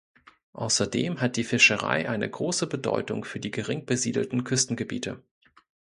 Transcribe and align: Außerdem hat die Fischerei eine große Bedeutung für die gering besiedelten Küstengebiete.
Außerdem 0.53 1.21
hat 1.21 1.35
die 1.37 1.43
Fischerei 1.43 2.09
eine 2.09 2.27
große 2.27 2.65
Bedeutung 2.65 3.23
für 3.23 3.39
die 3.39 3.51
gering 3.51 3.85
besiedelten 3.85 4.43
Küstengebiete. 4.43 5.21